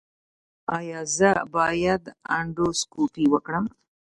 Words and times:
ایا 0.77 0.99
زه 1.17 1.31
باید 1.55 2.03
اندوسکوپي 2.37 3.25
وکړم؟ 3.29 3.65